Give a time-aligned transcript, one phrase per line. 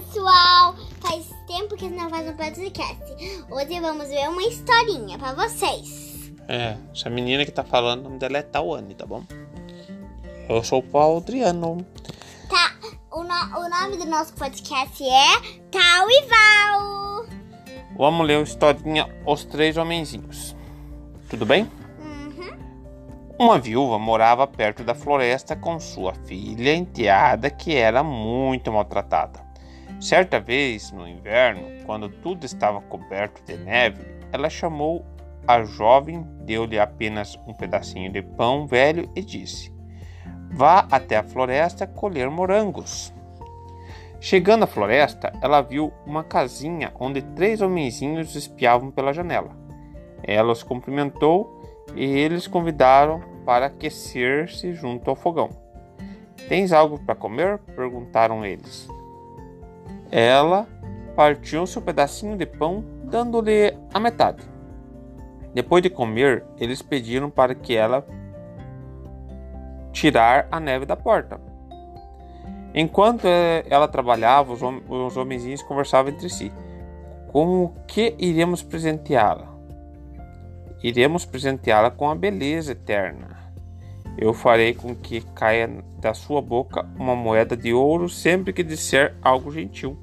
[0.00, 0.74] pessoal!
[1.00, 3.44] Faz tempo que não faz um podcast.
[3.50, 6.32] Hoje vamos ver uma historinha pra vocês.
[6.48, 9.22] É, essa menina que tá falando, o nome dela é Tawane, tá bom?
[10.48, 11.84] Eu sou o Paulo Adriano.
[12.48, 12.72] Tá,
[13.10, 17.26] o, no- o nome do nosso podcast é Tal e Val.
[17.94, 20.56] Vamos ler a historinha Os Três Homenzinhos.
[21.28, 21.70] Tudo bem?
[22.00, 22.56] Uhum.
[23.38, 29.51] Uma viúva morava perto da floresta com sua filha enteada que era muito maltratada.
[30.02, 35.06] Certa vez, no inverno, quando tudo estava coberto de neve, ela chamou
[35.46, 39.72] a jovem, deu-lhe apenas um pedacinho de pão velho e disse:
[40.50, 43.14] Vá até a floresta colher morangos.
[44.18, 49.56] Chegando à floresta, ela viu uma casinha onde três homenzinhos espiavam pela janela.
[50.24, 51.62] Ela os cumprimentou
[51.94, 55.50] e eles convidaram para aquecer-se junto ao fogão.
[56.48, 57.58] Tens algo para comer?
[57.76, 58.88] perguntaram eles.
[60.12, 60.68] Ela
[61.16, 64.42] partiu seu pedacinho de pão, dando-lhe a metade.
[65.54, 68.06] Depois de comer, eles pediram para que ela
[69.90, 71.40] tirar a neve da porta.
[72.74, 76.52] Enquanto eh, ela trabalhava, os, hom os homenzinhos conversavam entre si.
[77.28, 79.48] Com o que iremos presenteá-la?
[80.82, 83.51] Iremos presenteá-la com a beleza eterna.
[84.18, 85.68] Eu farei com que caia
[85.98, 89.96] da sua boca uma moeda de ouro sempre que disser algo gentil.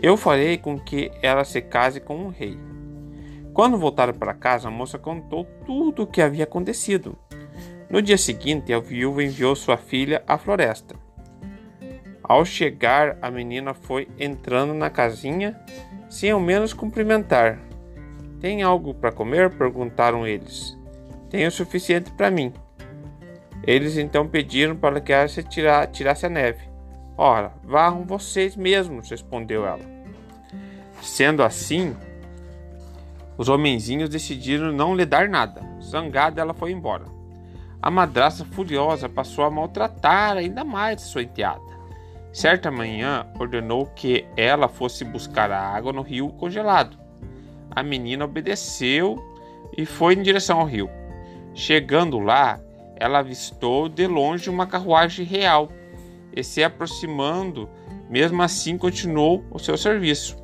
[0.00, 2.58] Eu farei com que ela se case com um rei.
[3.52, 7.18] Quando voltaram para casa, a moça contou tudo o que havia acontecido.
[7.90, 10.94] No dia seguinte, a viúva enviou sua filha à floresta.
[12.22, 15.60] Ao chegar, a menina foi entrando na casinha
[16.08, 17.58] sem ao menos cumprimentar.
[18.40, 19.50] Tem algo para comer?
[19.50, 20.78] perguntaram eles.
[21.28, 22.52] Tenho o suficiente para mim.
[23.70, 26.68] Eles então pediram para que ela se tira, tirasse a neve.
[27.16, 29.84] Ora, varram vocês mesmos, respondeu ela.
[31.00, 31.94] Sendo assim,
[33.38, 35.62] os homenzinhos decidiram não lhe dar nada.
[35.80, 37.04] Zangada, ela foi embora.
[37.80, 41.62] A madraça, furiosa, passou a maltratar ainda mais sua enteada.
[42.32, 46.98] Certa manhã, ordenou que ela fosse buscar a água no rio congelado.
[47.70, 49.16] A menina obedeceu
[49.78, 50.90] e foi em direção ao rio.
[51.54, 52.58] Chegando lá,
[53.00, 55.72] ela avistou de longe uma carruagem real
[56.36, 57.68] e se aproximando,
[58.10, 60.36] mesmo assim continuou o seu serviço.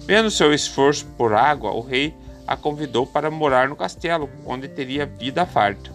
[0.00, 2.14] Vendo seu esforço por água, o rei
[2.46, 5.92] a convidou para morar no castelo, onde teria vida farta.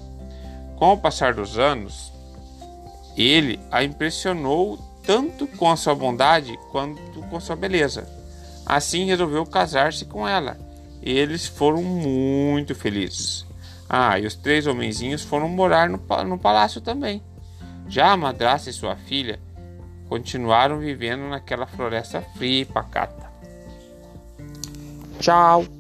[0.78, 2.14] Com o passar dos anos,
[3.18, 8.08] ele a impressionou tanto com a sua bondade quanto com sua beleza.
[8.66, 10.58] Assim resolveu casar-se com ela,
[11.02, 13.46] e eles foram muito felizes.
[13.90, 17.24] Ah, e os três homenzinhos foram morar no, no palácio também.
[17.88, 19.40] Já a madrasta e sua filha
[20.08, 23.30] continuaram vivendo naquela floresta fria e pacata.
[25.20, 25.79] Tchau!